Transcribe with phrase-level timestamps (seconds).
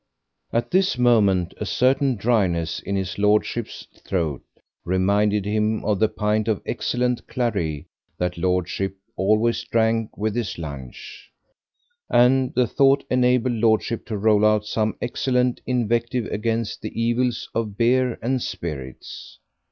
[0.51, 4.41] At this moment a certain dryness in his Lordship's throat
[4.83, 7.85] reminded him of the pint of excellent claret
[8.17, 11.29] that lordship always drank with his lunch,
[12.09, 17.77] and the thought enabled lordship to roll out some excellent invective against the evils of
[17.77, 19.37] beer and spirits.